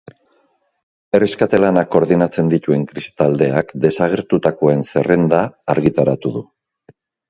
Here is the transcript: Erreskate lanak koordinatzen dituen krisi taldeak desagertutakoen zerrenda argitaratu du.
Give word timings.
Erreskate 1.19 1.59
lanak 1.63 1.91
koordinatzen 1.97 2.51
dituen 2.55 2.87
krisi 2.93 3.13
taldeak 3.25 3.77
desagertutakoen 3.87 4.85
zerrenda 4.93 5.47
argitaratu 5.79 6.39
du. 6.39 6.49